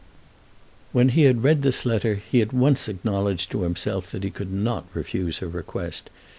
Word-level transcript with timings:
When 0.93 1.09
he 1.09 1.25
had 1.25 1.43
read 1.43 1.61
this 1.61 1.85
letter 1.85 2.15
he 2.31 2.41
at 2.41 2.51
once 2.51 2.89
acknowledged 2.89 3.51
to 3.51 3.61
himself 3.61 4.09
that 4.09 4.23
he 4.23 4.31
could 4.31 4.51
not 4.51 4.87
refuse 4.95 5.37
her 5.45 5.47
request. 5.47 6.09